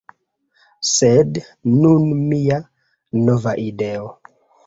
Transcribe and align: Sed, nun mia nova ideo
Sed, 0.91 1.37
nun 1.83 2.09
mia 2.33 2.59
nova 3.29 3.57
ideo 3.67 4.09